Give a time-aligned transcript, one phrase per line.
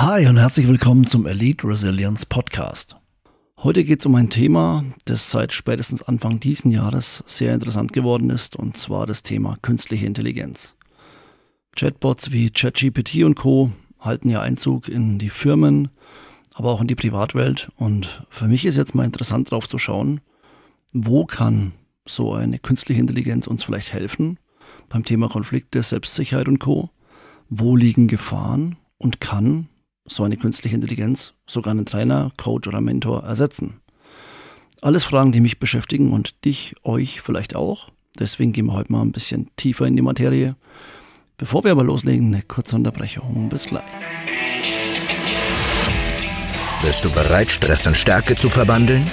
[0.00, 2.94] Hi und herzlich willkommen zum Elite Resilience Podcast.
[3.56, 8.30] Heute geht es um ein Thema, das seit spätestens Anfang diesen Jahres sehr interessant geworden
[8.30, 10.76] ist, und zwar das Thema künstliche Intelligenz.
[11.74, 13.72] Chatbots wie ChatGPT und Co.
[13.98, 15.88] halten ja Einzug in die Firmen,
[16.54, 17.72] aber auch in die Privatwelt.
[17.74, 20.20] Und für mich ist jetzt mal interessant darauf zu schauen,
[20.92, 21.72] wo kann
[22.06, 24.38] so eine künstliche Intelligenz uns vielleicht helfen
[24.88, 26.88] beim Thema Konflikte, Selbstsicherheit und Co.
[27.48, 29.66] Wo liegen Gefahren und kann
[30.08, 33.80] so eine künstliche Intelligenz sogar einen Trainer, Coach oder Mentor ersetzen?
[34.80, 37.90] Alles Fragen, die mich beschäftigen und dich, euch vielleicht auch.
[38.18, 40.56] Deswegen gehen wir heute mal ein bisschen tiefer in die Materie.
[41.36, 43.48] Bevor wir aber loslegen, eine kurze Unterbrechung.
[43.48, 43.84] Bis gleich.
[46.82, 49.04] Bist du bereit, Stress in Stärke zu verwandeln?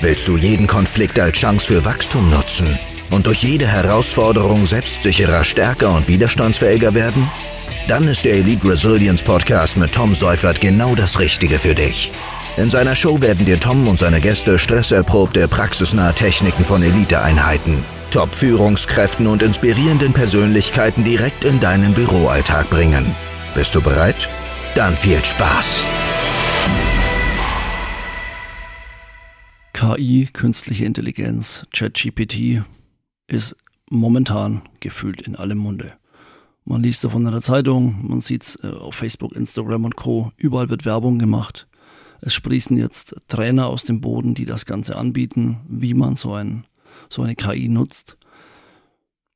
[0.00, 2.78] Willst du jeden Konflikt als Chance für Wachstum nutzen
[3.10, 7.30] und durch jede Herausforderung selbstsicherer, stärker und widerstandsfähiger werden?
[7.88, 12.12] Dann ist der Elite Resilience Podcast mit Tom Seufert genau das Richtige für dich.
[12.56, 19.26] In seiner Show werden dir Tom und seine Gäste stresserprobte, praxisnahe Techniken von Eliteeinheiten, Top-Führungskräften
[19.26, 23.14] und inspirierenden Persönlichkeiten direkt in deinen Büroalltag bringen.
[23.54, 24.28] Bist du bereit?
[24.74, 25.84] Dann viel Spaß!
[29.72, 32.62] KI, künstliche Intelligenz, ChatGPT
[33.26, 33.56] ist
[33.90, 35.94] momentan gefühlt in allem Munde.
[36.64, 40.30] Man liest davon in der Zeitung, man sieht es äh, auf Facebook, Instagram und Co.
[40.36, 41.66] Überall wird Werbung gemacht.
[42.20, 46.64] Es sprießen jetzt Trainer aus dem Boden, die das Ganze anbieten, wie man so, ein,
[47.08, 48.16] so eine KI nutzt.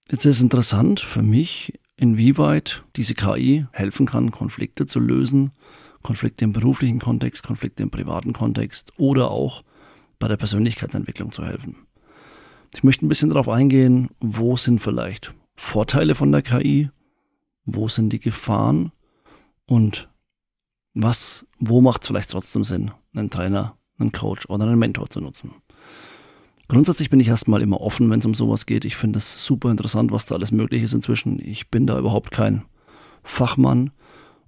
[0.09, 5.51] Jetzt ist interessant für mich, inwieweit diese KI helfen kann, Konflikte zu lösen.
[6.03, 9.65] Konflikte im beruflichen Kontext, Konflikte im privaten Kontext oder auch
[10.21, 11.87] bei der Persönlichkeitsentwicklung zu helfen.
[12.73, 16.91] Ich möchte ein bisschen darauf eingehen, wo sind vielleicht Vorteile von der KI
[17.67, 18.93] wo sind die Gefahren
[19.67, 20.09] und
[20.95, 25.21] was, wo macht es vielleicht trotzdem Sinn, einen Trainer, einen Coach oder einen Mentor zu
[25.21, 25.53] nutzen.
[26.69, 28.85] Grundsätzlich bin ich erstmal immer offen, wenn es um sowas geht.
[28.85, 31.39] Ich finde es super interessant, was da alles möglich ist inzwischen.
[31.41, 32.63] Ich bin da überhaupt kein
[33.23, 33.93] Fachmann,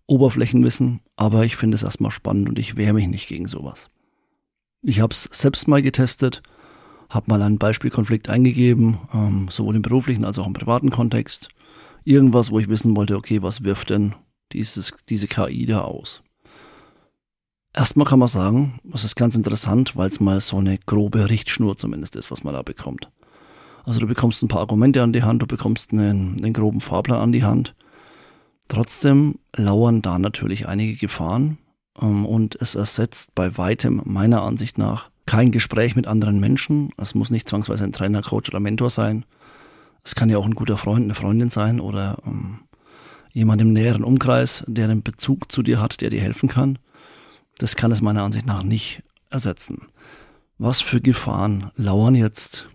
[0.06, 3.90] Oberflächenwissen, aber ich finde es erstmal spannend und ich wehre mich nicht gegen sowas.
[4.82, 6.42] Ich habe es selbst mal getestet,
[7.10, 11.50] habe mal einen Beispielkonflikt eingegeben, ähm, sowohl im beruflichen als auch im privaten Kontext
[12.08, 14.14] irgendwas, wo ich wissen wollte, okay, was wirft denn
[14.52, 16.22] dieses, diese KI da aus?
[17.74, 21.76] Erstmal kann man sagen, es ist ganz interessant, weil es mal so eine grobe Richtschnur
[21.76, 23.10] zumindest ist, was man da bekommt.
[23.84, 27.20] Also du bekommst ein paar Argumente an die Hand, du bekommst einen, einen groben Fahrplan
[27.20, 27.74] an die Hand.
[28.68, 31.58] Trotzdem lauern da natürlich einige Gefahren
[32.00, 36.90] ähm, und es ersetzt bei weitem meiner Ansicht nach kein Gespräch mit anderen Menschen.
[36.96, 39.24] Es muss nicht zwangsweise ein Trainer, Coach oder Mentor sein.
[40.08, 42.60] Es kann ja auch ein guter Freund, eine Freundin sein oder ähm,
[43.30, 46.78] jemand im näheren Umkreis, der einen Bezug zu dir hat, der dir helfen kann.
[47.58, 49.82] Das kann es meiner Ansicht nach nicht ersetzen.
[50.56, 52.70] Was für Gefahren lauern jetzt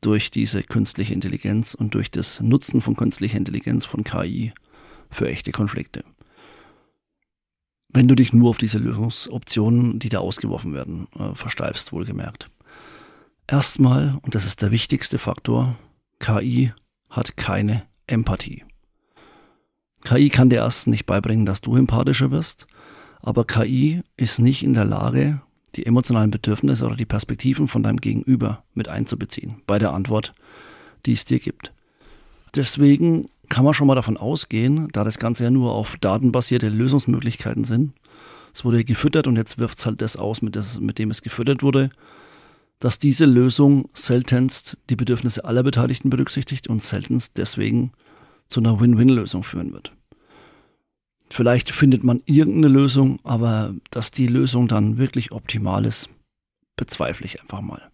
[0.00, 4.54] durch diese künstliche Intelligenz und durch das Nutzen von künstlicher Intelligenz, von KI
[5.10, 6.04] für echte Konflikte?
[7.90, 12.48] Wenn du dich nur auf diese Lösungsoptionen, die da ausgeworfen werden, äh, versteifst, wohlgemerkt.
[13.46, 15.76] Erstmal, und das ist der wichtigste Faktor,
[16.18, 16.72] KI
[17.10, 18.64] hat keine Empathie.
[20.04, 22.66] KI kann dir erst nicht beibringen, dass du empathischer wirst,
[23.20, 25.40] aber KI ist nicht in der Lage,
[25.74, 30.32] die emotionalen Bedürfnisse oder die Perspektiven von deinem Gegenüber mit einzubeziehen bei der Antwort,
[31.06, 31.72] die es dir gibt.
[32.54, 37.64] Deswegen kann man schon mal davon ausgehen, da das Ganze ja nur auf datenbasierte Lösungsmöglichkeiten
[37.64, 37.94] sind,
[38.52, 41.22] es wurde gefüttert und jetzt wirft es halt das aus, mit, das, mit dem es
[41.22, 41.90] gefüttert wurde,
[42.78, 47.92] dass diese Lösung seltenst die Bedürfnisse aller Beteiligten berücksichtigt und seltenst deswegen
[48.46, 49.92] zu einer Win-Win-Lösung führen wird.
[51.30, 56.08] Vielleicht findet man irgendeine Lösung, aber dass die Lösung dann wirklich optimal ist,
[56.76, 57.90] bezweifle ich einfach mal.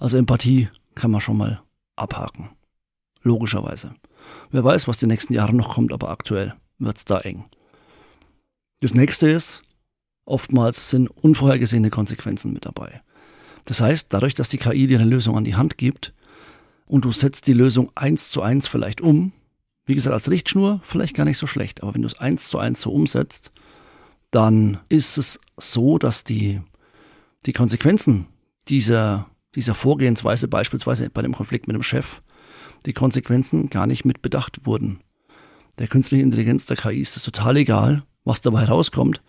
[0.00, 1.62] Also Empathie kann man schon mal
[1.96, 2.50] abhaken.
[3.22, 3.94] Logischerweise.
[4.50, 7.44] Wer weiß, was die nächsten Jahre noch kommt, aber aktuell wird es da eng.
[8.80, 9.62] Das nächste ist,
[10.24, 13.02] oftmals sind unvorhergesehene Konsequenzen mit dabei.
[13.64, 16.12] Das heißt, dadurch, dass die KI dir eine Lösung an die Hand gibt
[16.86, 19.32] und du setzt die Lösung eins zu eins vielleicht um,
[19.86, 22.58] wie gesagt, als Richtschnur vielleicht gar nicht so schlecht, aber wenn du es eins zu
[22.58, 23.52] eins so umsetzt,
[24.30, 26.60] dann ist es so, dass die,
[27.46, 28.26] die Konsequenzen
[28.68, 32.22] dieser, dieser Vorgehensweise, beispielsweise bei dem Konflikt mit dem Chef,
[32.86, 35.00] die Konsequenzen gar nicht mit bedacht wurden.
[35.78, 39.22] Der künstlichen Intelligenz der KI ist es total egal, was dabei rauskommt,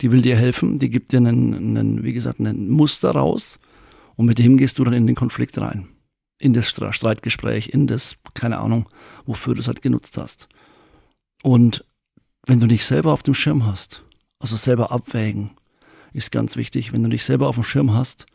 [0.00, 3.58] die will dir helfen, die gibt dir einen, einen, wie gesagt, ein Muster raus
[4.16, 5.88] und mit dem gehst du dann in den Konflikt rein.
[6.38, 8.88] In das Streitgespräch, in das, keine Ahnung,
[9.24, 10.48] wofür du es halt genutzt hast.
[11.42, 11.84] Und
[12.46, 14.02] wenn du dich selber auf dem Schirm hast,
[14.38, 15.52] Also selber abwägen
[16.12, 16.92] ist ganz wichtig.
[16.92, 18.26] Wenn du dich selber auf dem Schirm hast,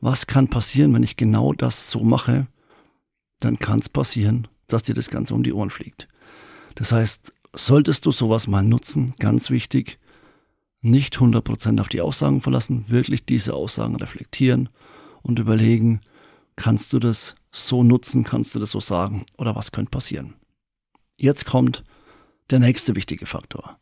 [0.00, 2.46] was kann passieren, wenn ich genau das so mache,
[3.40, 6.08] dann kann es passieren, dass dir das Ganze um die Ohren fliegt.
[6.74, 9.98] Das heißt, solltest du sowas mal nutzen, ganz wichtig,
[10.84, 14.68] nicht 100% auf die Aussagen verlassen, wirklich diese Aussagen reflektieren
[15.22, 16.02] und überlegen,
[16.56, 20.34] kannst du das so nutzen, kannst du das so sagen oder was könnte passieren.
[21.16, 21.84] Jetzt kommt
[22.50, 23.78] der nächste wichtige Faktor,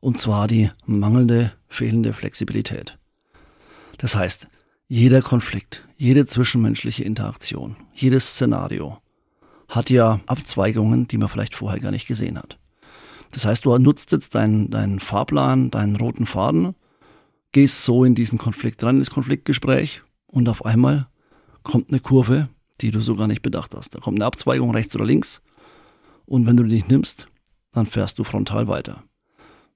[0.00, 2.98] und zwar die mangelnde, fehlende Flexibilität.
[3.96, 4.48] Das heißt,
[4.88, 8.98] jeder Konflikt, jede zwischenmenschliche Interaktion, jedes Szenario
[9.68, 12.58] hat ja Abzweigungen, die man vielleicht vorher gar nicht gesehen hat.
[13.32, 16.74] Das heißt, du nutzt jetzt deinen, deinen Fahrplan, deinen roten Faden,
[17.50, 21.08] gehst so in diesen Konflikt rein, ins Konfliktgespräch und auf einmal
[21.62, 22.48] kommt eine Kurve,
[22.80, 23.94] die du so gar nicht bedacht hast.
[23.94, 25.42] Da kommt eine Abzweigung rechts oder links
[26.26, 27.28] und wenn du die nicht nimmst,
[27.72, 29.02] dann fährst du frontal weiter.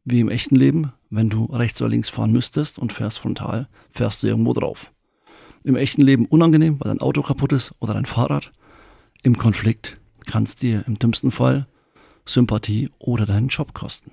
[0.04, 4.22] Wie im echten Leben, wenn du rechts oder links fahren müsstest und fährst frontal, fährst
[4.22, 4.92] du irgendwo drauf.
[5.64, 8.52] Im echten Leben unangenehm, weil dein Auto kaputt ist oder dein Fahrrad.
[9.22, 11.66] Im Konflikt kann es dir im dümmsten Fall
[12.26, 14.10] Sympathie oder deinen Job kosten.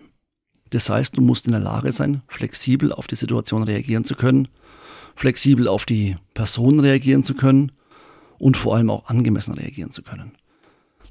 [0.69, 4.47] Das heißt, du musst in der Lage sein, flexibel auf die Situation reagieren zu können,
[5.15, 7.71] flexibel auf die Person reagieren zu können
[8.39, 10.31] und vor allem auch angemessen reagieren zu können.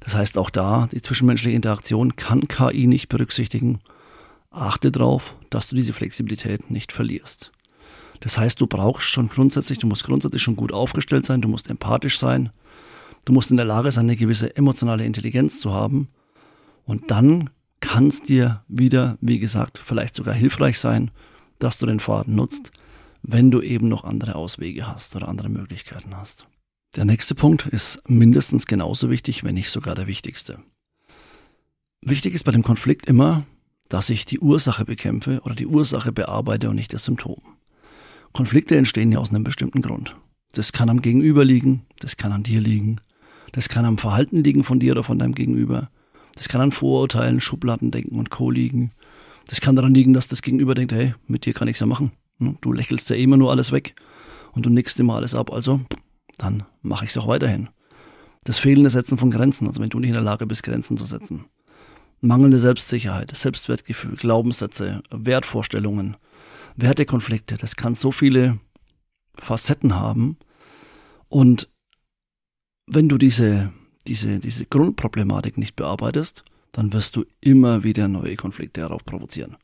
[0.01, 3.79] Das heißt, auch da, die zwischenmenschliche Interaktion kann KI nicht berücksichtigen.
[4.51, 7.51] Achte darauf, dass du diese Flexibilität nicht verlierst.
[8.19, 11.69] Das heißt, du brauchst schon grundsätzlich, du musst grundsätzlich schon gut aufgestellt sein, du musst
[11.69, 12.51] empathisch sein,
[13.25, 16.09] du musst in der Lage sein, eine gewisse emotionale Intelligenz zu haben,
[16.85, 17.49] und dann
[17.79, 21.11] kann es dir wieder, wie gesagt, vielleicht sogar hilfreich sein,
[21.59, 22.71] dass du den Faden nutzt,
[23.21, 26.45] wenn du eben noch andere Auswege hast oder andere Möglichkeiten hast.
[26.95, 30.59] Der nächste Punkt ist mindestens genauso wichtig, wenn nicht sogar der wichtigste.
[32.01, 33.45] Wichtig ist bei dem Konflikt immer,
[33.89, 37.41] dass ich die Ursache bekämpfe oder die Ursache bearbeite und nicht das Symptom.
[38.33, 40.15] Konflikte entstehen ja aus einem bestimmten Grund.
[40.51, 42.97] Das kann am Gegenüber liegen, das kann an dir liegen,
[43.51, 45.89] das kann am Verhalten liegen von dir oder von deinem Gegenüber,
[46.35, 48.49] das kann an Vorurteilen, Schubladendenken und Co.
[48.49, 48.91] liegen.
[49.47, 52.11] Das kann daran liegen, dass das Gegenüber denkt, hey, mit dir kann ich's ja machen.
[52.39, 53.95] Hm, du lächelst ja immer nur alles weg
[54.53, 55.81] und du nickst immer alles ab, also
[56.37, 57.69] dann mache ich's auch weiterhin.
[58.43, 61.05] Das fehlende Setzen von Grenzen, also wenn du nicht in der Lage bist, Grenzen zu
[61.05, 61.45] setzen.
[62.19, 66.15] Mangelnde Selbstsicherheit, Selbstwertgefühl, Glaubenssätze, Wertvorstellungen,
[66.75, 68.59] Wertekonflikte, das kann so viele
[69.35, 70.37] Facetten haben.
[71.29, 71.69] Und
[72.87, 73.71] wenn du diese
[74.07, 79.57] diese, diese Grundproblematik nicht bearbeitest, dann wirst du immer wieder neue Konflikte darauf provozieren.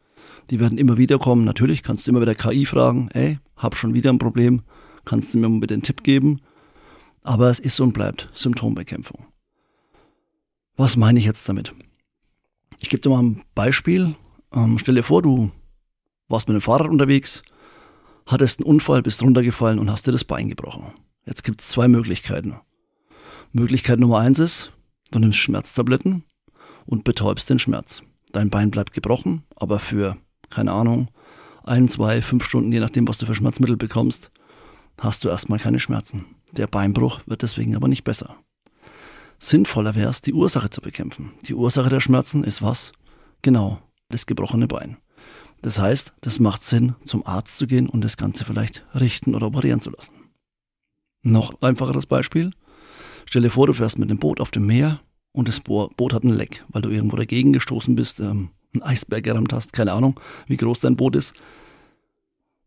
[0.49, 1.43] Die werden immer wieder kommen.
[1.45, 4.61] Natürlich kannst du immer wieder KI fragen, ey, hab schon wieder ein Problem,
[5.05, 6.39] kannst du mir mal bitte einen Tipp geben?
[7.21, 9.25] Aber es ist und bleibt Symptombekämpfung.
[10.77, 11.73] Was meine ich jetzt damit?
[12.79, 14.15] Ich gebe dir mal ein Beispiel.
[14.53, 15.51] Ähm, stell dir vor, du
[16.29, 17.43] warst mit dem Fahrrad unterwegs,
[18.25, 20.93] hattest einen Unfall, bist runtergefallen und hast dir das Bein gebrochen.
[21.25, 22.55] Jetzt gibt es zwei Möglichkeiten.
[23.51, 24.71] Möglichkeit Nummer eins ist,
[25.11, 26.23] du nimmst Schmerztabletten
[26.85, 28.03] und betäubst den Schmerz.
[28.31, 30.17] Dein Bein bleibt gebrochen, aber für,
[30.49, 31.09] keine Ahnung,
[31.63, 34.31] ein, zwei, fünf Stunden, je nachdem, was du für Schmerzmittel bekommst,
[34.99, 36.25] hast du erstmal keine Schmerzen.
[36.51, 38.37] Der Beinbruch wird deswegen aber nicht besser.
[39.39, 41.31] Sinnvoller wäre es, die Ursache zu bekämpfen.
[41.47, 42.91] Die Ursache der Schmerzen ist was?
[43.41, 43.79] Genau,
[44.09, 44.97] das gebrochene Bein.
[45.61, 49.47] Das heißt, das macht Sinn, zum Arzt zu gehen und das Ganze vielleicht richten oder
[49.47, 50.13] operieren zu lassen.
[51.21, 52.51] Noch einfacheres Beispiel.
[53.29, 55.01] Stell dir vor, du fährst mit dem Boot auf dem Meer
[55.33, 59.23] und das Boot hat ein Leck, weil du irgendwo dagegen gestoßen bist, ähm, einen Eisberg
[59.23, 61.35] gerammt hast, keine Ahnung, wie groß dein Boot ist.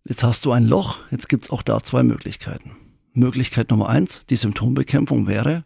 [0.04, 2.76] Jetzt hast du ein Loch, jetzt gibt es auch da zwei Möglichkeiten.
[3.12, 5.64] Möglichkeit Nummer eins, die Symptombekämpfung wäre,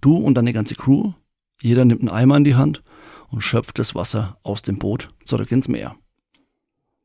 [0.00, 1.12] du und deine ganze Crew,
[1.60, 2.82] jeder nimmt einen Eimer in die Hand
[3.28, 5.96] und schöpft das Wasser aus dem Boot zurück ins Meer.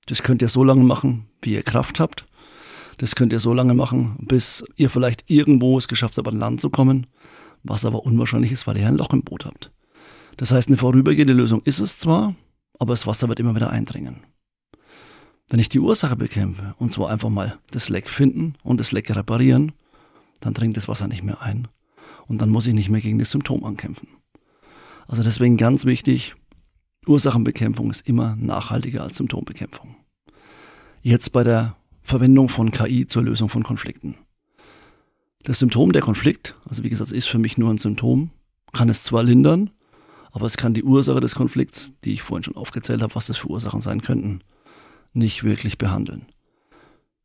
[0.06, 2.29] Das könnt ihr so lange machen, wie ihr Kraft habt.
[3.00, 6.60] Das könnt ihr so lange machen, bis ihr vielleicht irgendwo es geschafft habt, an Land
[6.60, 7.08] zu kommen,
[7.64, 9.72] was aber unwahrscheinlich ist, weil ihr ein Loch im Boot habt.
[10.36, 12.36] Das heißt, eine vorübergehende Lösung ist es zwar,
[12.78, 14.26] aber das Wasser wird immer wieder eindringen.
[15.48, 19.16] Wenn ich die Ursache bekämpfe, und zwar einfach mal das Leck finden und das Leck
[19.16, 19.72] reparieren,
[20.42, 21.70] dann dringt das Wasser nicht mehr ein.
[22.28, 24.10] Und dann muss ich nicht mehr gegen das Symptom ankämpfen.
[25.08, 26.36] Also deswegen ganz wichtig,
[27.08, 29.96] Ursachenbekämpfung ist immer nachhaltiger als Symptombekämpfung.
[31.02, 31.78] Jetzt bei der
[32.10, 34.16] Verwendung von KI zur Lösung von Konflikten.
[35.44, 38.32] Das Symptom der Konflikt, also wie gesagt, ist für mich nur ein Symptom,
[38.74, 39.70] kann es zwar lindern,
[40.32, 43.38] aber es kann die Ursache des Konflikts, die ich vorhin schon aufgezählt habe, was das
[43.38, 44.42] für Ursachen sein könnten,
[45.14, 46.26] nicht wirklich behandeln.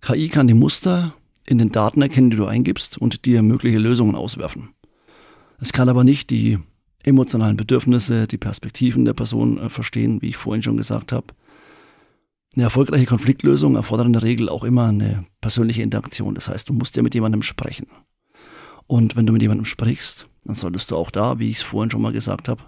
[0.03, 1.14] KI kann die Muster
[1.47, 4.75] in den Daten erkennen, die du eingibst und dir mögliche Lösungen auswerfen.
[5.61, 6.59] Es kann aber nicht die
[7.03, 11.29] emotionalen Bedürfnisse, die Perspektiven der Person äh, verstehen, wie ich vorhin schon gesagt habe.
[12.54, 16.37] Eine erfolgreiche Konfliktlösung erfordert in der Regel auch immer eine persönliche Interaktion.
[16.37, 17.88] Das heißt, du musst ja mit jemandem sprechen.
[18.87, 21.90] Und wenn du mit jemandem sprichst, dann solltest du auch da, wie ich es vorhin
[21.90, 22.62] schon mal gesagt habe,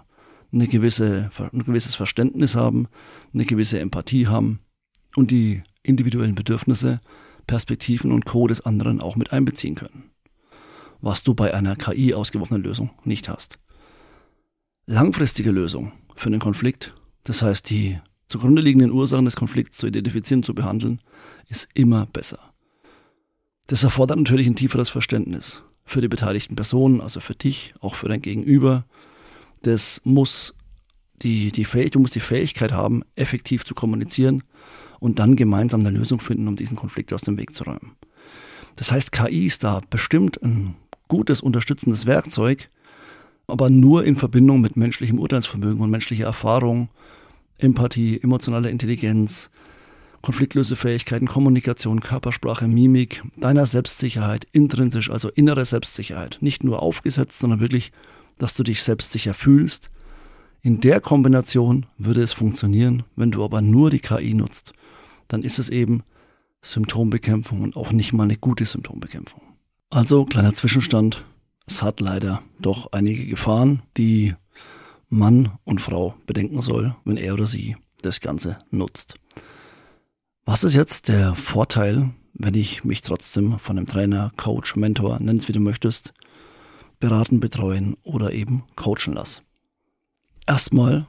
[0.51, 2.87] eine gewisse, ein gewisses Verständnis haben,
[3.33, 4.59] eine gewisse Empathie haben
[5.15, 6.99] und die individuellen Bedürfnisse,
[7.45, 8.47] Perspektiven und Co.
[8.47, 10.11] des anderen auch mit einbeziehen können.
[10.99, 13.59] Was du bei einer KI ausgeworfenen Lösung nicht hast.
[14.85, 20.43] Langfristige Lösung für einen Konflikt, das heißt die zugrunde liegenden Ursachen des Konflikts zu identifizieren,
[20.43, 21.01] zu behandeln,
[21.47, 22.39] ist immer besser.
[23.67, 28.09] Das erfordert natürlich ein tieferes Verständnis für die beteiligten Personen, also für dich, auch für
[28.09, 28.85] dein Gegenüber.
[29.61, 30.53] Das muss
[31.21, 34.43] die, die Fähig du musst die Fähigkeit haben, effektiv zu kommunizieren
[34.99, 37.95] und dann gemeinsam eine Lösung finden, um diesen Konflikt aus dem Weg zu räumen.
[38.75, 40.75] Das heißt, KI ist da bestimmt ein
[41.07, 42.69] gutes, unterstützendes Werkzeug,
[43.47, 46.89] aber nur in Verbindung mit menschlichem Urteilsvermögen und menschlicher Erfahrung,
[47.57, 49.49] Empathie, emotionaler Intelligenz,
[50.21, 56.37] Konfliktlösefähigkeiten, Kommunikation, Körpersprache, Mimik, deiner Selbstsicherheit, intrinsisch, also innere Selbstsicherheit.
[56.41, 57.91] Nicht nur aufgesetzt, sondern wirklich,
[58.37, 59.89] dass du dich selbstsicher fühlst.
[60.61, 64.73] In der Kombination würde es funktionieren, wenn du aber nur die KI nutzt.
[65.27, 66.03] Dann ist es eben
[66.61, 69.41] Symptombekämpfung und auch nicht mal eine gute Symptombekämpfung.
[69.89, 71.23] Also, kleiner Zwischenstand.
[71.65, 74.35] Es hat leider doch einige Gefahren, die
[75.09, 79.15] Mann und Frau bedenken soll, wenn er oder sie das Ganze nutzt.
[80.45, 85.37] Was ist jetzt der Vorteil, wenn ich mich trotzdem von einem Trainer, Coach, Mentor, nenn
[85.37, 86.13] es wie du möchtest,
[86.99, 89.41] beraten, betreuen oder eben coachen lasse?
[90.45, 91.07] Erstmal,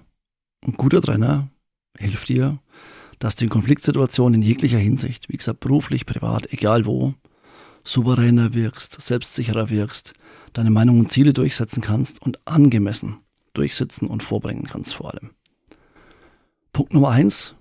[0.64, 1.48] ein guter Trainer
[1.96, 2.58] hilft dir,
[3.18, 7.14] dass du in Konfliktsituationen in jeglicher Hinsicht, wie gesagt, beruflich, privat, egal wo,
[7.84, 10.14] souveräner wirkst, selbstsicherer wirkst,
[10.52, 13.18] deine Meinung und Ziele durchsetzen kannst und angemessen
[13.54, 15.30] durchsetzen und vorbringen kannst vor allem.
[16.72, 17.54] Punkt Nummer eins,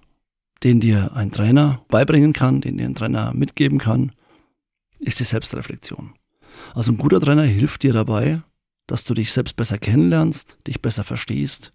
[0.64, 4.12] den dir ein Trainer beibringen kann, den dir ein Trainer mitgeben kann,
[5.00, 6.14] ist die Selbstreflexion.
[6.74, 8.42] Also ein guter Trainer hilft dir dabei,
[8.88, 11.74] dass du dich selbst besser kennenlernst, dich besser verstehst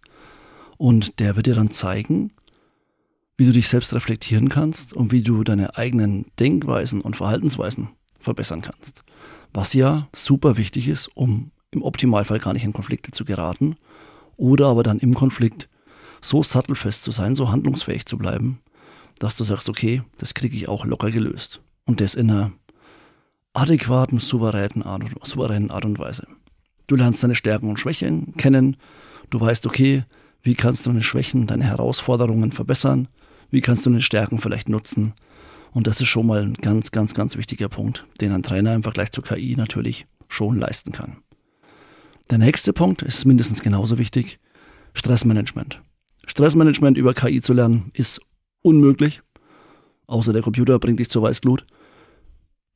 [0.78, 2.32] und der wird dir dann zeigen,
[3.36, 8.62] wie du dich selbst reflektieren kannst und wie du deine eigenen Denkweisen und Verhaltensweisen verbessern
[8.62, 9.02] kannst.
[9.52, 13.76] Was ja super wichtig ist, um im Optimalfall gar nicht in Konflikte zu geraten
[14.42, 15.68] oder aber dann im Konflikt
[16.20, 18.58] so sattelfest zu sein, so handlungsfähig zu bleiben,
[19.20, 21.60] dass du sagst, okay, das kriege ich auch locker gelöst.
[21.84, 22.50] Und das in einer
[23.52, 26.26] adäquaten, souveränen Art, souveränen Art und Weise.
[26.88, 28.76] Du lernst deine Stärken und Schwächen kennen.
[29.30, 30.02] Du weißt, okay,
[30.42, 33.06] wie kannst du deine Schwächen, deine Herausforderungen verbessern?
[33.50, 35.14] Wie kannst du deine Stärken vielleicht nutzen?
[35.70, 38.82] Und das ist schon mal ein ganz, ganz, ganz wichtiger Punkt, den ein Trainer im
[38.82, 41.18] Vergleich zur KI natürlich schon leisten kann.
[42.32, 44.40] Der nächste Punkt ist mindestens genauso wichtig.
[44.94, 45.82] Stressmanagement.
[46.24, 48.22] Stressmanagement über KI zu lernen ist
[48.62, 49.20] unmöglich.
[50.06, 51.66] Außer der Computer bringt dich zur Weißglut.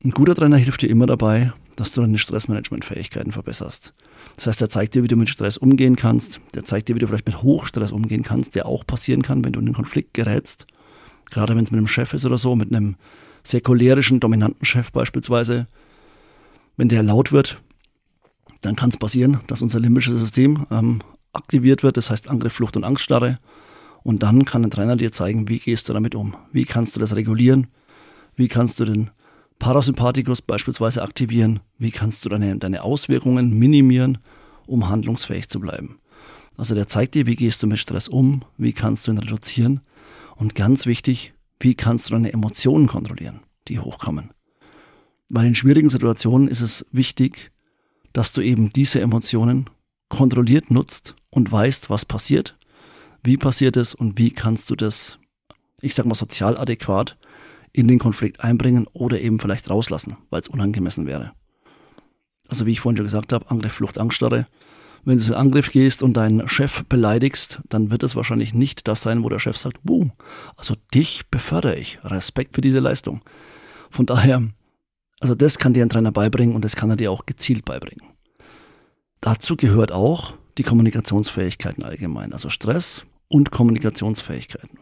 [0.03, 3.95] Ein guter Trainer hilft dir immer dabei, dass du deine Stressmanagementfähigkeiten verbesserst.
[4.35, 6.39] Das heißt, er zeigt dir, wie du mit Stress umgehen kannst.
[6.53, 9.53] Der zeigt dir, wie du vielleicht mit Hochstress umgehen kannst, der auch passieren kann, wenn
[9.53, 10.67] du in einen Konflikt gerätst.
[11.31, 12.95] Gerade wenn es mit einem Chef ist oder so, mit einem
[13.41, 15.65] sehr cholerischen, dominanten Chef beispielsweise.
[16.75, 17.59] Wenn der laut wird,
[18.61, 21.01] dann kann es passieren, dass unser limbisches System ähm,
[21.33, 23.39] aktiviert wird, das heißt Angriff, Flucht und Angststarre.
[24.03, 26.35] Und dann kann ein Trainer dir zeigen, wie gehst du damit um?
[26.51, 27.67] Wie kannst du das regulieren?
[28.35, 29.09] Wie kannst du den
[29.59, 31.59] Parasympathikus beispielsweise aktivieren?
[31.77, 34.19] Wie kannst du deine, deine Auswirkungen minimieren,
[34.65, 35.99] um handlungsfähig zu bleiben?
[36.55, 38.43] Also der zeigt dir, wie gehst du mit Stress um?
[38.57, 39.81] Wie kannst du ihn reduzieren?
[40.35, 44.31] Und ganz wichtig, wie kannst du deine Emotionen kontrollieren, die hochkommen?
[45.29, 47.51] Weil in schwierigen Situationen ist es wichtig,
[48.17, 49.69] dass du eben diese Emotionen
[50.09, 52.57] kontrolliert nutzt und weißt, was passiert,
[53.23, 55.19] wie passiert es und wie kannst du das,
[55.81, 57.15] ich sag mal, sozial adäquat
[57.73, 61.33] in den Konflikt einbringen oder eben vielleicht rauslassen, weil es unangemessen wäre.
[62.47, 64.47] Also wie ich vorhin schon gesagt habe, Angriff, Flucht, Angststarre.
[65.05, 69.03] Wenn du in Angriff gehst und deinen Chef beleidigst, dann wird es wahrscheinlich nicht das
[69.03, 70.09] sein, wo der Chef sagt, Buh,
[70.55, 71.99] also dich befördere ich.
[72.03, 73.21] Respekt für diese Leistung.
[73.91, 74.41] Von daher,
[75.19, 78.05] also das kann dir ein Trainer beibringen und das kann er dir auch gezielt beibringen.
[79.21, 84.79] Dazu gehört auch die Kommunikationsfähigkeiten allgemein, also Stress und Kommunikationsfähigkeiten.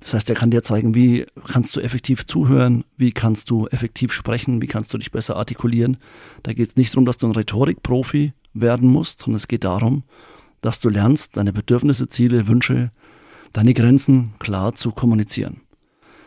[0.00, 4.12] Das heißt, er kann dir zeigen, wie kannst du effektiv zuhören, wie kannst du effektiv
[4.12, 5.96] sprechen, wie kannst du dich besser artikulieren.
[6.42, 10.04] Da geht es nicht darum, dass du ein Rhetorikprofi werden musst, sondern es geht darum,
[10.60, 12.90] dass du lernst, deine Bedürfnisse, Ziele, Wünsche,
[13.54, 15.62] deine Grenzen klar zu kommunizieren.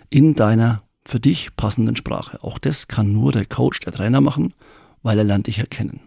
[0.09, 2.43] In deiner für dich passenden Sprache.
[2.43, 4.53] Auch das kann nur der Coach, der Trainer machen,
[5.03, 6.01] weil er lernt dich erkennen.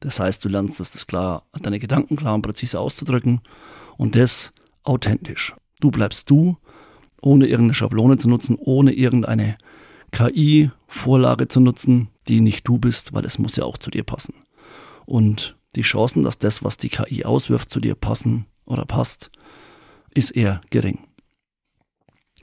[0.00, 3.40] Das heißt, du lernst es, das klar, deine Gedanken klar und präzise auszudrücken
[3.96, 5.54] und das authentisch.
[5.80, 6.56] Du bleibst du
[7.20, 9.56] ohne irgendeine Schablone zu nutzen, ohne irgendeine
[10.10, 14.34] KI-Vorlage zu nutzen, die nicht du bist, weil es muss ja auch zu dir passen.
[15.06, 19.30] Und die Chancen, dass das, was die KI auswirft, zu dir passen oder passt,
[20.12, 21.06] ist eher gering.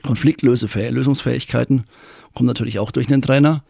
[0.02, 1.84] Konfliktlösungsfähigkeiten
[2.34, 3.64] kommen natürlich auch durch einen Trainer.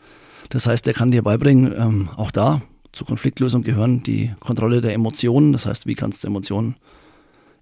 [0.49, 4.95] Das heißt, der kann dir beibringen, ähm, auch da zur Konfliktlösung gehören die Kontrolle der
[4.95, 5.53] Emotionen.
[5.53, 6.77] Das heißt, wie kannst du Emotionen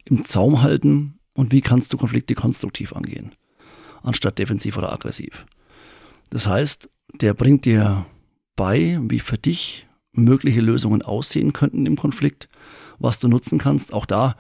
[0.05, 3.33] im Zaum halten und wie kannst du Konflikte konstruktiv angehen,
[4.03, 5.45] anstatt defensiv oder aggressiv.
[6.31, 6.89] Das heißt,
[7.21, 8.07] der bringt dir
[8.57, 12.49] bei, wie für dich mögliche Lösungen aussehen könnten im Konflikt,
[12.99, 13.93] was du nutzen kannst.
[13.93, 14.35] Auch da,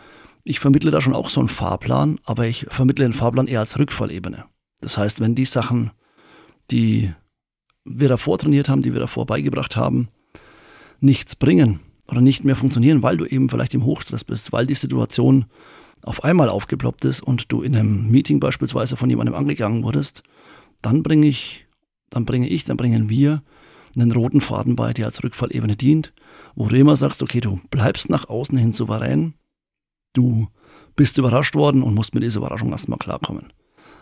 [0.44, 3.78] ich vermittle da schon auch so einen Fahrplan, aber ich vermittle den Fahrplan eher als
[3.78, 4.44] Rückfallebene.
[4.80, 5.90] Das heißt, wenn die Sachen,
[6.70, 7.12] die
[7.84, 10.08] wir davor trainiert haben, die wir davor beigebracht haben,
[11.00, 14.74] nichts bringen oder nicht mehr funktionieren, weil du eben vielleicht im Hochstress bist, weil die
[14.74, 15.46] Situation
[16.02, 20.22] auf einmal aufgeploppt ist und du in einem Meeting beispielsweise von jemandem angegangen wurdest,
[20.80, 21.66] dann bringe ich,
[22.10, 23.42] dann bringe ich, dann bringen wir
[23.96, 26.12] einen roten Faden bei, der als Rückfallebene dient,
[26.54, 29.34] wo du immer sagst, okay, du bleibst nach außen hin souverän,
[30.12, 30.48] du
[30.96, 33.52] bist überrascht worden und musst mit dieser Überraschung erstmal klarkommen.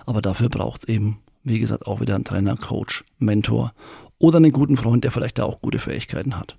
[0.07, 3.73] Aber dafür braucht es eben, wie gesagt, auch wieder einen Trainer, Coach, Mentor
[4.19, 6.57] oder einen guten Freund, der vielleicht da auch gute Fähigkeiten hat.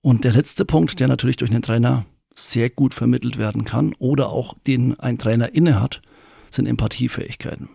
[0.00, 4.30] Und der letzte Punkt, der natürlich durch einen Trainer sehr gut vermittelt werden kann oder
[4.30, 6.02] auch den ein Trainer innehat,
[6.50, 7.68] sind Empathiefähigkeiten.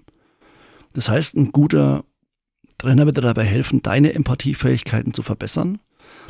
[0.94, 2.04] Das heißt, ein guter
[2.78, 5.80] Trainer wird dir dabei helfen, deine Empathiefähigkeiten zu verbessern.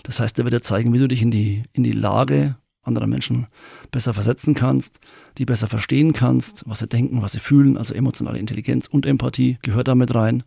[0.04, 2.58] Das heißt, er wird dir zeigen, wie du dich in die, in die Lage
[2.88, 3.48] anderer Menschen
[3.92, 5.00] besser versetzen kannst,
[5.38, 9.58] die besser verstehen kannst, was sie denken, was sie fühlen, also emotionale Intelligenz und Empathie
[9.62, 10.44] gehört damit rein.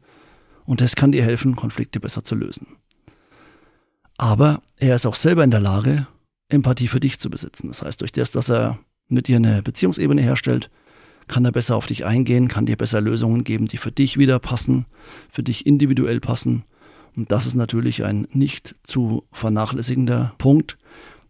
[0.65, 2.67] Und das kann dir helfen, Konflikte besser zu lösen.
[4.17, 6.07] Aber er ist auch selber in der Lage,
[6.49, 7.69] Empathie für dich zu besitzen.
[7.69, 8.79] Das heißt, durch das, dass er
[9.09, 10.71] mit dir eine Beziehungsebene herstellt,
[11.27, 14.39] kann er besser auf dich eingehen, kann dir besser Lösungen geben, die für dich wieder
[14.39, 14.87] passen,
[15.31, 16.65] für dich individuell passen.
[17.17, 20.77] Und das ist natürlich ein nicht zu vernachlässigender Punkt,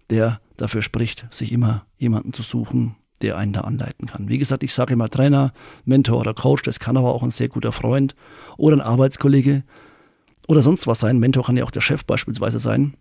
[0.08, 4.29] der dafür spricht, sich immer jemanden zu suchen, der einen da anleiten kann.
[4.29, 5.53] Wie gesagt, ich sage immer Trainer,
[5.85, 8.14] Mentor oder Coach, das kann aber auch ein sehr guter Freund
[8.57, 9.64] oder ein Arbeitskollege
[10.49, 11.18] oder sonst was sein.
[11.18, 12.94] Mentor kann ja auch der Chef beispielsweise sein,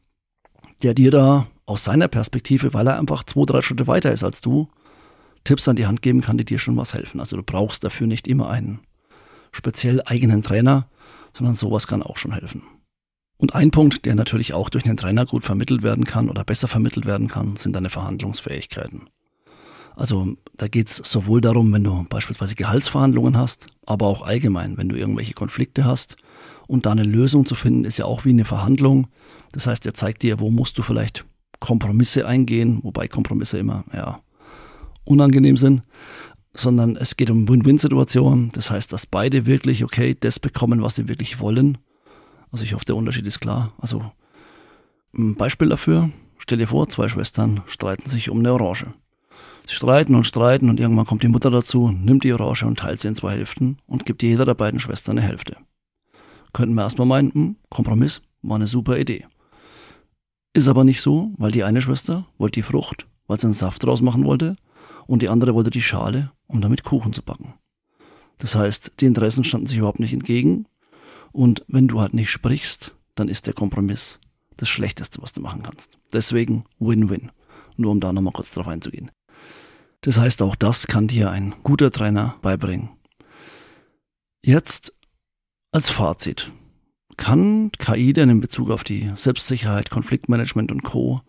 [0.84, 4.42] der dir da aus seiner Perspektive, weil er einfach zwei, drei Schritte weiter ist als
[4.42, 4.70] du,
[5.44, 7.20] Tipps an die Hand geben kann, die dir schon was helfen.
[7.20, 8.80] Also du brauchst dafür nicht immer einen
[9.52, 10.90] speziell eigenen Trainer,
[11.34, 12.64] sondern sowas kann auch schon helfen.
[13.40, 16.68] Und ein Punkt, der natürlich auch durch einen Trainer gut vermittelt werden kann oder besser
[16.68, 19.08] vermittelt werden kann, sind deine Verhandlungsfähigkeiten.
[19.96, 24.90] Also da geht es sowohl darum, wenn du beispielsweise Gehaltsverhandlungen hast, aber auch allgemein, wenn
[24.90, 26.18] du irgendwelche Konflikte hast.
[26.68, 29.08] Und da eine Lösung zu finden, ist ja auch wie eine Verhandlung.
[29.54, 31.26] Das heißt, er zeigt dir, wo musst du vielleicht
[31.62, 34.22] Kompromisse eingehen, wobei Kompromisse immer, ja,
[35.06, 35.84] unangenehm sind,
[36.54, 38.50] sondern es geht um Win-Win-Situationen.
[38.52, 41.78] Das heißt, dass beide wirklich, okay, das bekommen, was sie wirklich wollen.
[42.52, 43.74] Also ich hoffe, der Unterschied ist klar.
[43.78, 44.12] Also
[45.14, 48.88] ein Beispiel dafür, stell dir vor, zwei Schwestern streiten sich um eine Orange.
[49.68, 53.00] Sie streiten und streiten und irgendwann kommt die Mutter dazu, nimmt die Orange und teilt
[53.00, 55.58] sie in zwei Hälften und gibt jeder der beiden Schwestern eine Hälfte.
[56.54, 59.26] Könnten wir erstmal meinen, hm, Kompromiss war eine super Idee.
[60.54, 63.84] Ist aber nicht so, weil die eine Schwester wollte die Frucht, weil sie einen Saft
[63.84, 64.56] draus machen wollte
[65.06, 67.54] und die andere wollte die Schale, um damit Kuchen zu backen.
[68.40, 70.66] Das heißt, die Interessen standen sich überhaupt nicht entgegen
[71.32, 74.20] und wenn du halt nicht sprichst, dann ist der Kompromiss
[74.58, 75.98] das Schlechteste, was du machen kannst.
[76.14, 77.32] Deswegen Win-Win.
[77.78, 79.12] Nur um da nochmal kurz drauf einzugehen.
[80.02, 82.90] Das heißt, auch das kann dir ein guter Trainer beibringen.
[84.44, 84.94] Jetzt
[85.72, 86.52] als Fazit.
[87.18, 91.20] Kann KI denn in Bezug auf die Selbstsicherheit, Konfliktmanagement und Co.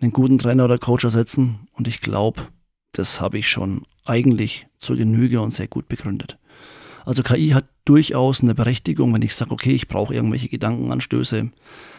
[0.00, 1.68] einen guten Trainer oder Coach ersetzen?
[1.72, 2.48] Und ich glaube,
[2.92, 6.38] das habe ich schon eigentlich zur Genüge und sehr gut begründet.
[7.08, 11.50] Also KI hat durchaus eine Berechtigung, wenn ich sage, okay, ich brauche irgendwelche Gedankenanstöße,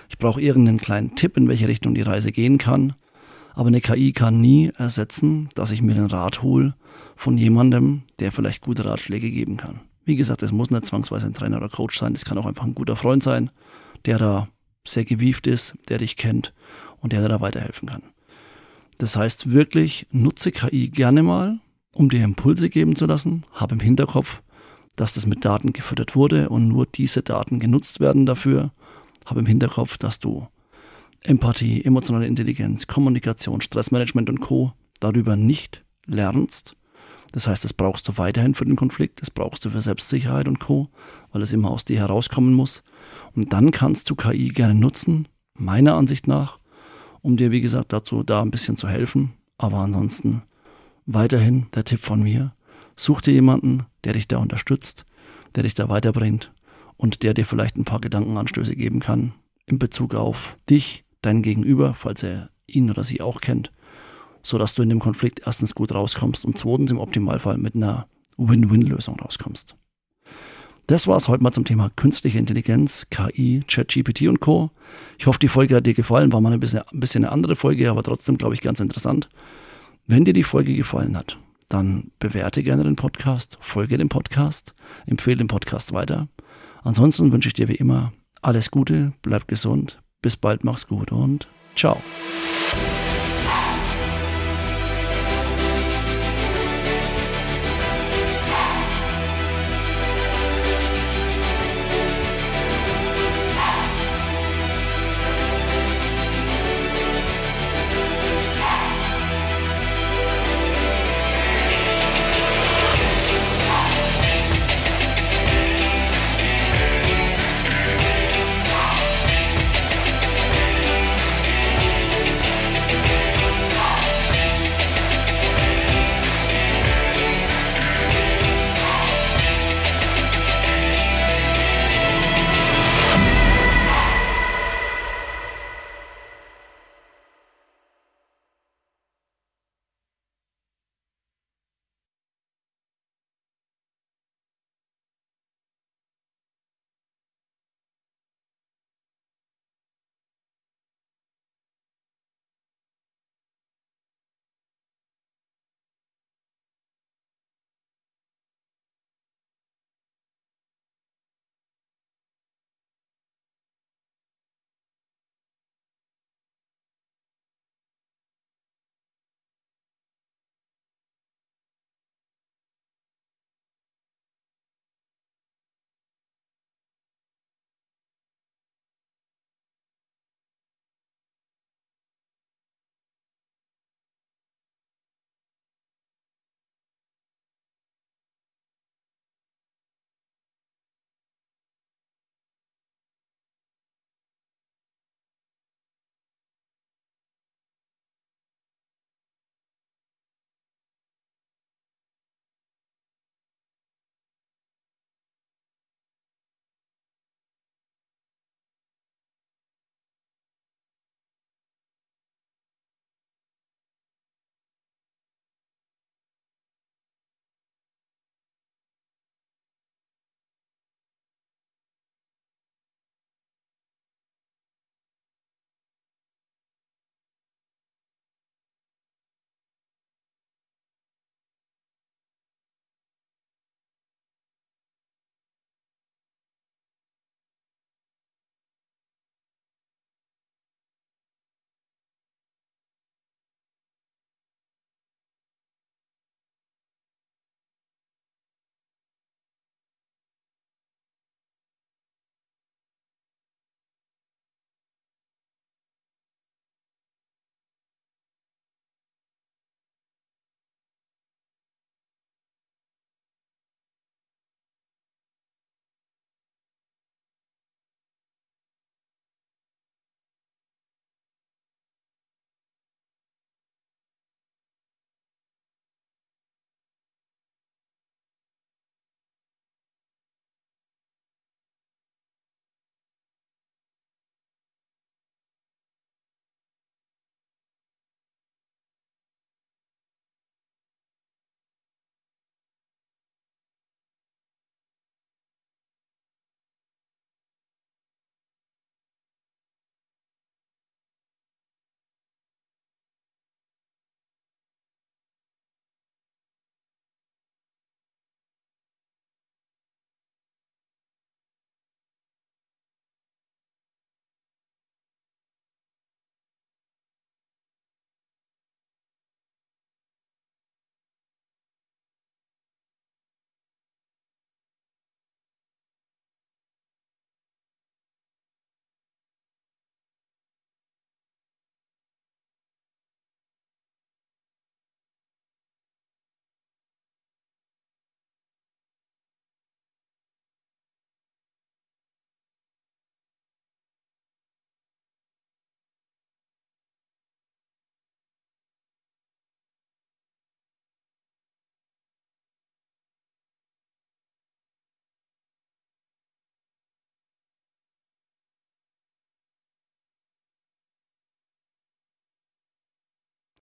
[0.08, 2.94] ich brauche irgendeinen kleinen Tipp, in welche Richtung die Reise gehen kann.
[3.56, 6.76] Aber eine KI kann nie ersetzen, dass ich mir den Rat hole
[7.16, 9.80] von jemandem, der vielleicht gute Ratschläge geben kann.
[10.06, 12.66] Wie gesagt, es muss nicht zwangsweise ein Trainer oder Coach sein, es kann auch einfach
[12.66, 13.50] ein guter Freund sein,
[14.06, 14.48] der da
[14.86, 16.54] sehr gewieft ist, der dich kennt
[17.00, 18.04] und der dir da weiterhelfen kann.
[19.00, 21.62] Das heißt wirklich, nutze KI gerne mal,
[21.96, 23.44] um dir Impulse geben zu lassen.
[23.54, 24.44] Habe im Hinterkopf,
[25.00, 28.74] dass das mit Daten gefüttert wurde und nur diese Daten genutzt werden dafür.
[29.26, 30.48] Habe im Hinterkopf, dass du
[31.24, 34.74] Empathie, emotionale Intelligenz, Kommunikation, Stressmanagement und Co.
[35.00, 36.74] darüber nicht lernst.
[37.32, 40.60] Das heißt, das brauchst du weiterhin für den Konflikt, das brauchst du für Selbstsicherheit und
[40.60, 40.90] Co.,
[41.32, 42.84] weil es immer aus dir herauskommen muss.
[43.34, 46.60] Und dann kannst du KI gerne nutzen, meiner Ansicht nach,
[47.22, 49.34] um dir, wie gesagt, dazu da ein bisschen zu helfen.
[49.58, 50.42] Aber ansonsten
[51.06, 52.54] weiterhin der Tipp von mir,
[53.00, 55.06] Such dir jemanden, der dich da unterstützt,
[55.56, 56.52] der dich da weiterbringt
[56.98, 59.32] und der dir vielleicht ein paar Gedankenanstöße geben kann
[59.66, 63.72] in Bezug auf dich, dein Gegenüber, falls er ihn oder sie auch kennt,
[64.44, 69.18] sodass du in dem Konflikt erstens gut rauskommst und zweitens im Optimalfall mit einer Win-Win-Lösung
[69.18, 69.78] rauskommst.
[70.88, 74.72] Das war es heute mal zum Thema künstliche Intelligenz, KI, ChatGPT und Co.
[75.18, 76.34] Ich hoffe, die Folge hat dir gefallen.
[76.34, 79.30] War mal ein bisschen, ein bisschen eine andere Folge, aber trotzdem, glaube ich, ganz interessant.
[80.06, 81.38] Wenn dir die Folge gefallen hat,
[81.70, 84.74] dann bewerte gerne den Podcast, folge dem Podcast,
[85.06, 86.28] empfehle den Podcast weiter.
[86.84, 91.48] Ansonsten wünsche ich dir wie immer alles Gute, bleib gesund, bis bald, mach's gut und
[91.76, 92.02] ciao.